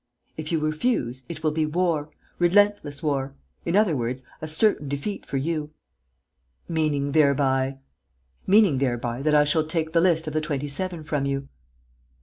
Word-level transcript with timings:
"If 0.35 0.51
you 0.51 0.57
refuse, 0.59 1.21
it 1.29 1.43
will 1.43 1.51
be 1.51 1.67
war, 1.67 2.09
relentless 2.39 3.03
war; 3.03 3.35
in 3.65 3.75
other 3.75 3.95
words, 3.95 4.23
a 4.41 4.47
certain 4.47 4.89
defeat 4.89 5.27
for 5.27 5.37
you." 5.37 5.69
"Meaning 6.67 7.11
thereby...." 7.11 7.77
"Meaning 8.47 8.79
thereby 8.79 9.21
that 9.21 9.35
I 9.35 9.43
shall 9.43 9.63
take 9.67 9.91
the 9.91 10.01
list 10.01 10.25
of 10.25 10.33
the 10.33 10.41
Twenty 10.41 10.67
seven 10.67 11.03
from 11.03 11.27
you." 11.27 11.49